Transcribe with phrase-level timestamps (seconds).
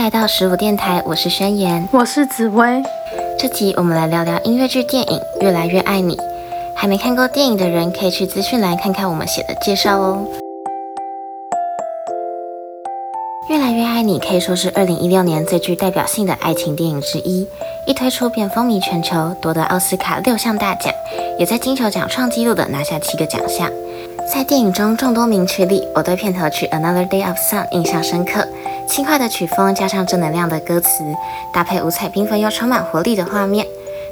[0.00, 2.82] 来到十五电台，我是宣言，我是紫薇。
[3.38, 6.16] 这集我们来聊聊音乐剧电影《越来越爱你》。
[6.74, 10.26] 还没看过电影的人，可以去资讯栏看看我们写的介绍哦。
[13.52, 17.46] 《越来越爱你》可以说是二零一六年最具代表性的爱情电影之一，
[17.86, 20.90] 一推出便风靡全球，夺得奥斯卡六项大奖，
[21.38, 23.70] 也在金球奖创纪录的拿下七个奖项。
[24.32, 28.48] 在电影中众多名曲里，我对片头曲《Another Day of Sun》印象深刻。
[28.90, 30.88] 轻快的曲风加上正能量的歌词，
[31.52, 33.64] 搭配五彩缤纷又充满活力的画面，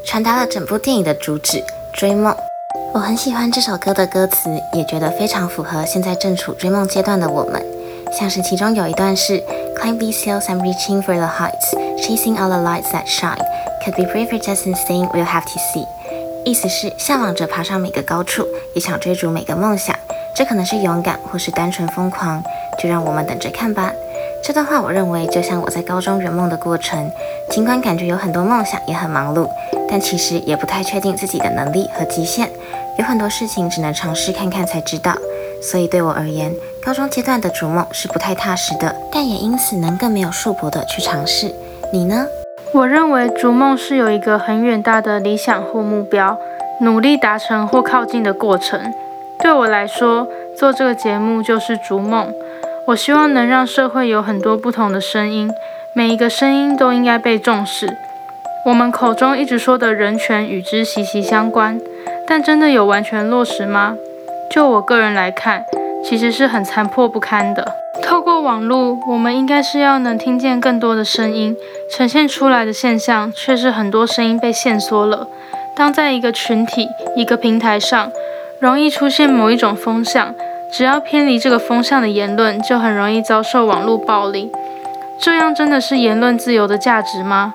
[0.05, 1.61] 传达了整部电影的主旨——
[1.93, 2.33] 追梦。
[2.95, 7.61] 我很喜欢这首歌的歌词，也觉得非常符合现在正处追梦阶段的我们。
[8.13, 9.43] 像是其中有一段是
[9.77, 13.37] “Climb these hills and reaching for the heights, chasing all the lights that shine.
[13.85, 15.85] Could be brave or just insane, we'll have to see。”
[16.47, 19.97] 意思是向往着爬上每个高处，也想追逐每个梦想。
[20.37, 22.41] 这可能是勇敢，或是单纯疯狂，
[22.81, 23.93] 就让我们等着看吧。
[24.49, 27.13] 这段话，我认为就像我在高中圆梦的过程，
[27.51, 29.47] 尽管感觉有很多梦想，也很忙碌，
[29.91, 32.49] 但其实也不太确定自己的能力和极限，
[32.99, 35.13] 有很多事情只能尝试看看才知道。
[35.61, 36.51] 所以对我而言，
[36.83, 41.55] 高中阶段的逐梦是不太踏实的，但也因此能更没有束缚的去尝试。
[41.93, 42.25] 你呢？
[42.73, 46.39] 我认为逐梦是有一个很远大的理想或目标，
[46.81, 48.95] 努力达成或靠近的过程。
[49.41, 52.33] 对我来说，做这个节目就是逐梦。
[52.89, 55.51] 我希望能让社会有很多不同的声音，
[55.93, 57.87] 每一个声音都应该被重视。
[58.65, 61.79] 我们口中一直说的人权与之息息相关，
[62.27, 63.95] 但真的有完全落实吗？
[64.51, 65.67] 就我个人来看，
[66.03, 67.75] 其实是很残破不堪的。
[68.03, 71.55] 透过网络，我们应该是要能听见更多的声音，
[71.91, 75.29] 呈现出来的现象却是很多声音被限缩了。
[75.77, 78.11] 当在一个群体、一个平台上，
[78.59, 80.35] 容易出现某一种风向。
[80.71, 84.51] 只要偏离这个风向的言论，就很容易遭受网络暴力。
[85.21, 87.55] 这样真的是言论自由的价值吗？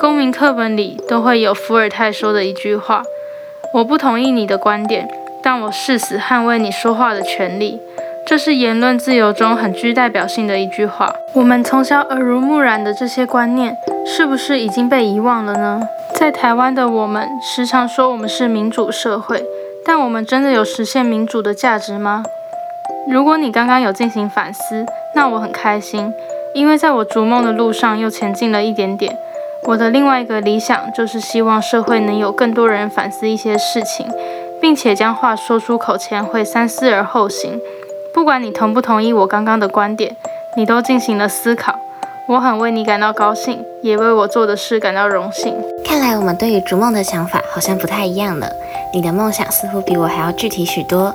[0.00, 3.02] 公民课本里都会有伏尔泰说的一句话
[3.74, 5.08] ：“我不同意你的观点，
[5.42, 7.80] 但我誓死捍卫你说话的权利。”
[8.24, 11.12] 这是言论自由中很具代表性的一句话。
[11.34, 13.76] 我们从小耳濡目染的这些观念，
[14.06, 15.80] 是不是已经被遗忘了呢？
[16.14, 19.44] 在台湾的我们，时常说我们是民主社会，
[19.84, 22.22] 但我们真的有实现民主的价值吗？
[23.10, 26.12] 如果你刚刚有进行反思，那我很开心，
[26.54, 29.16] 因为在我逐梦的路上又前进了一点点。
[29.64, 34.06] 我的另外一个理想就是希望社会能有更多人反思一些事情，
[34.60, 37.60] 并且将话说出口前会三思而后行。
[38.14, 40.16] 不管你同不同意我刚刚的观点，
[40.56, 41.74] 你都进行了思考，
[42.28, 45.56] 我很为你感到高兴，也为我做的事感到荣幸。
[45.84, 48.48] 看来我们对于逐梦的想法好像不太一样了。
[48.94, 51.14] 你的梦想似乎比我还要具体许多。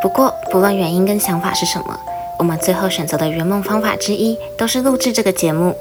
[0.00, 1.98] 不过，不论原因跟想法是什么，
[2.38, 5.74] 我们最后选择的圆梦方法之一都是录制这个节目。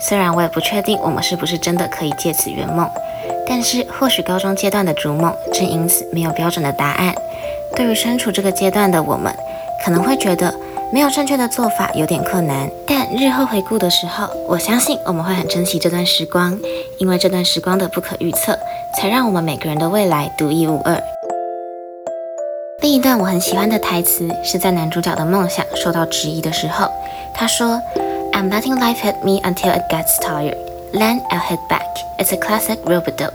[0.00, 2.88] 虽然我也不确定我们是不是真的可以借此圆梦，
[3.46, 7.14] 但是或许高中阶段的逐梦正因此没有标准的答案。
[7.74, 9.34] 对于身处这个阶段的我们，
[9.84, 10.54] 可能会觉得
[10.92, 12.68] 没有正确的做法有点困难。
[12.86, 16.56] 但日后回顾的时候，我相信我们会很珍惜这段时光，
[16.98, 18.56] 因为这段时光的不可预测，
[18.96, 21.00] 才让我们每个人的未来独一无二。
[22.84, 26.86] 另一段我很喜欢的台词是在男主角的梦想受到质疑的时候，
[27.32, 27.80] 他说
[28.34, 30.58] ：“I'm letting life hit me until it gets tired,
[30.92, 31.80] then I'll hit back.
[32.18, 33.32] It's a classic robot dope。”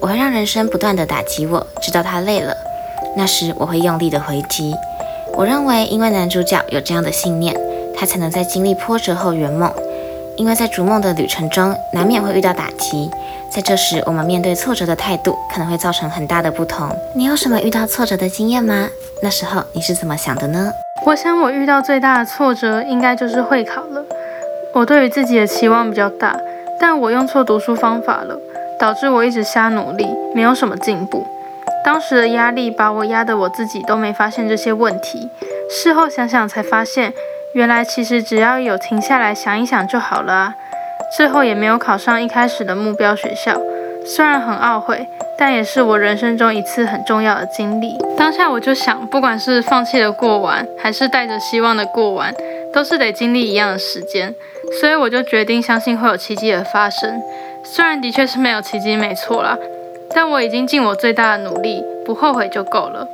[0.00, 2.56] 我会让人生不断的打击我，直到他累了，
[3.14, 4.74] 那时我会用力的回击。
[5.34, 7.54] 我认为，因为男主角有这样的信念，
[7.94, 9.70] 他才能在经历波折后圆梦。
[10.38, 13.10] 因为在逐梦的旅程中，难免会遇到打击。
[13.50, 16.88] 在这时，我们面对挫折的态度可能会造成很大的不同。
[17.14, 18.88] 你有什么遇到挫折的经验吗？
[19.22, 20.70] 那时候你是怎么想的呢？
[21.06, 24.04] 我想我遇到最大的挫折应该就是会考了。
[24.74, 26.38] 我对于自己的期望比较大，
[26.78, 28.38] 但我用错读书方法了，
[28.78, 31.26] 导致我一直瞎努力，没有什么进步。
[31.84, 35.30] 当时的压力把我压得我自己都没发现这些问题。
[35.70, 37.12] 事后想想才发现，
[37.54, 40.54] 原来其实只要有停下来想一想就好了啊。
[41.16, 43.58] 最后也没有考上一开始的目标学校，
[44.04, 45.06] 虽然很懊悔，
[45.38, 47.96] 但也是我人生中一次很重要的经历。
[48.16, 52.34] 当下我就想，不管是放弃的过完，还是带着希望的过完，
[52.72, 54.34] 都是得经历一样的时间。
[54.80, 57.22] 所以我就决定相信会有奇迹的发生。
[57.64, 59.56] 虽然的确是没有奇迹，没错啦，
[60.14, 63.08] 但我已经尽我最大的努力，不后悔就够了。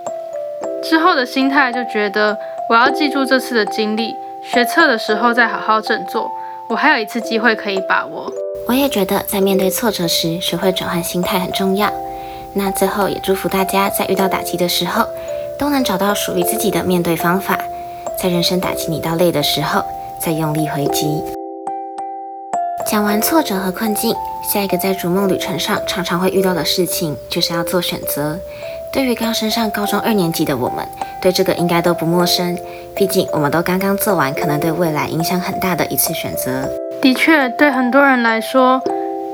[0.83, 2.37] 之后的心态就觉得，
[2.69, 6.29] 我要记住这次的经历，学测的时候再好好振作。
[6.67, 8.33] 我还有一次机会可以把握。
[8.67, 11.93] 我也觉得，在面对挫折时，学会转换心态很重要。
[12.55, 15.07] 那最后也祝福大家，在遇到打击的时候，
[15.59, 17.59] 都能找到属于自己的面对方法。
[18.21, 19.85] 在人生打击你到累的时候，
[20.19, 21.23] 再用力回击。
[22.91, 28.39] 讲完挫折和困境，下一个在逐梦旅程上常常会遇到的事情，就是要做选择。
[28.91, 30.87] 对于刚升上高中二年级的我们，
[31.21, 32.57] 对这个应该都不陌生。
[32.97, 36.69] 毕竟我们都刚刚做完可能对未来影响很大的一次选择。
[37.03, 38.81] 的确，对很多人来说，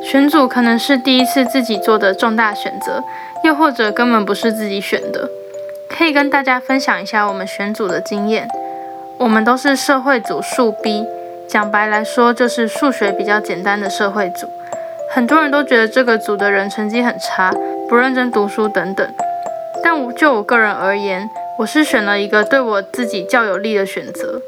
[0.03, 3.03] 选组可能是第一次自己做的重大选择，
[3.45, 5.29] 又或者根本不是自己选的。
[5.89, 8.49] 可以跟大家分享一下我们选组的经验。
[9.19, 11.05] 我们都是社会组数 B。
[11.47, 14.49] 讲白来说，就是数学比较简单的社会组。
[15.13, 17.53] 很多人都觉得这个组的人成绩很差，
[17.89, 19.07] 不认真读书等等。
[19.83, 21.29] 但就我个人而言，
[21.61, 24.41] 我是选了一个对我自己较有利的选择。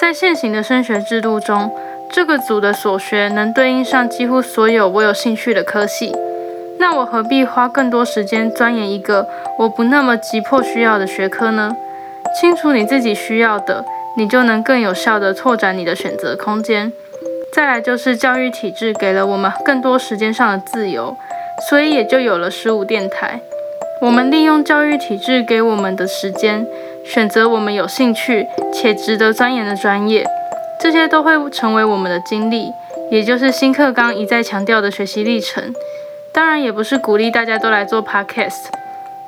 [0.00, 1.72] 在现行的升学制度中，
[2.12, 6.12] 这个组的所学能对应上几乎所有我有兴趣的科系。
[6.80, 9.28] 那我何必花更多时间钻研一个
[9.60, 11.76] 我不那么急迫需要的学科呢？
[12.40, 13.84] 清楚你自己需要的。
[14.18, 16.90] 你就能更有效地拓展你的选择空间。
[17.52, 21.14] 再来就是教育体制给了我们更多时间上的自由，
[21.68, 23.40] 所以也就有了十五电台。
[24.02, 26.66] 我们利用教育体制给我们的时间，
[27.04, 30.26] 选择我们有兴趣且值得钻研的专业，
[30.78, 32.70] 这些都会成为我们的经历，
[33.10, 35.74] 也就是新课纲一再强调的学习历程。
[36.32, 38.66] 当然，也不是鼓励大家都来做 podcast，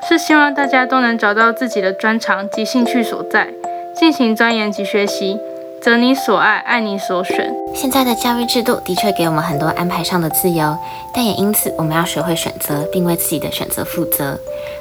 [0.06, 3.49] 是希望大家都能找到自己的专长及兴趣所在。
[3.97, 5.37] 进行钻研及学习，
[5.81, 7.55] 择你所爱，爱你所选。
[7.75, 10.77] 现在的教育制度的确给我们很多安排上的自由，
[11.15, 14.39] 但也因此我们要学会选择，并为自己的选择负责。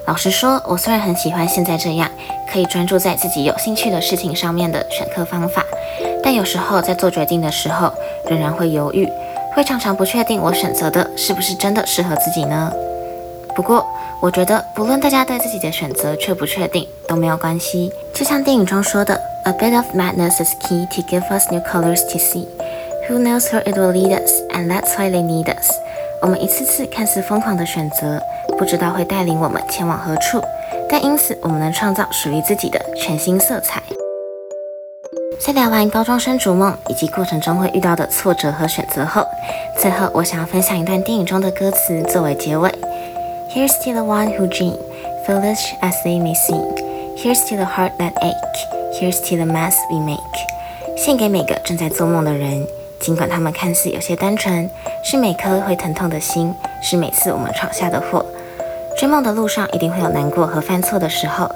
[0.08, 2.10] 老实说，我虽然很喜欢现在这样
[2.52, 5.64] 可以专注在自己有兴趣的事情上面的选课方法，
[6.24, 7.94] 但有时候在做决定的时候，
[8.28, 9.08] 仍然会犹豫，
[9.56, 12.74] 会常常不确定我选择的是不是真的适合自己呢？
[13.56, 13.86] 不过，
[14.20, 17.92] 我觉得，不论大家对自己的选择确不确定，都没有关系。
[18.14, 22.46] 就像电影中说的，A bit of madness is key to give us new colors to see.
[23.08, 25.72] Who knows where it will lead us, and that's why they need us.
[26.22, 28.22] 我们一次次看似疯狂的选择，
[28.58, 30.42] 不知道会带领我们前往何处，
[30.90, 33.82] 但因此我们能创造属于自己的全新色彩。
[35.40, 39.26] 在聊完高中生逐梦以及过程中会遇到的挫折和选择后，
[39.80, 42.70] 最后我想要分享一段电影中的歌词作为结尾。
[43.56, 44.76] Here's to the one who dream,
[45.26, 46.62] foolish as they may seem.
[47.16, 48.77] Here's to the heart that ache.
[48.94, 50.18] Here's to the mess we make.
[50.98, 52.66] 献给每个正在做梦的人，
[53.00, 54.70] 尽管他们看似有些单纯，
[55.04, 58.26] 是每颗会疼痛的心，是每次我们闯下的祸。
[58.98, 61.50] 追梦的路上一定会有难过和犯错的时候，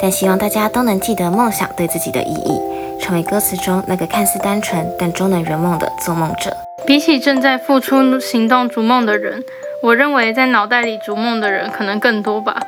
[0.00, 2.60] 但希望大家都能记得梦想对自己的意义，
[3.00, 6.56] 成为歌词中那个看似单纯但终能圆梦的做梦者。
[6.86, 9.42] 比起正在付出行动逐梦的人。
[9.82, 12.62] 我认为在脑袋里逐梦的人可能更多吧。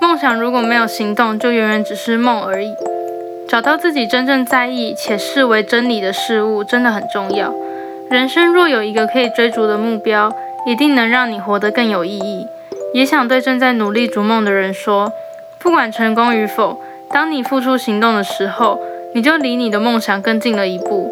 [0.00, 2.74] 梦想如果没有行动，就远远只是梦而已。
[3.48, 7.54] 找到自己真正在意且视为真理的事物，真的很重要。
[8.10, 10.30] 人生若有一个可以追逐的目标，
[10.66, 12.46] 一定能让你活得更有意义。
[12.92, 15.10] 也想对正在努力逐梦的人说，
[15.58, 16.78] 不管成功与否，
[17.10, 18.78] 当你付出行动的时候，
[19.14, 21.10] 你就离你的梦想更近了一步。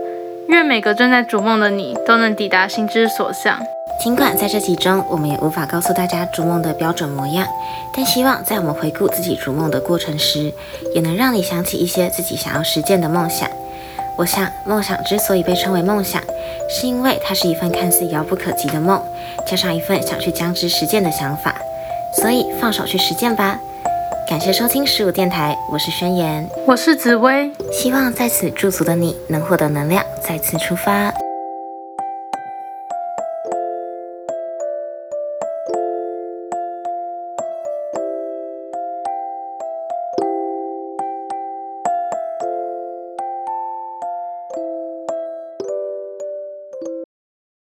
[0.48, 3.58] 愿每个正在逐梦的你，都能抵达心之所向。
[3.98, 7.46] 尽管在这集中，我们也无法告诉大家逐梦的标准模样，
[7.94, 10.52] 但希望在我们回顾自己逐梦的过程时，
[10.94, 13.48] 也能让你想起一些自己想要实践的梦想。
[14.16, 16.22] 我想，梦想之所以被称为梦想，
[16.68, 19.02] 是因为它是一份看似遥不可及的梦，
[19.46, 21.54] 加上一份想去将之实践的想法。
[22.14, 23.58] 所以，放手去实践吧！
[24.28, 31.12] 感谢收听十五电台，我是宣言，我是紫薇，希望在此驻足的你能获得能量，再次出发。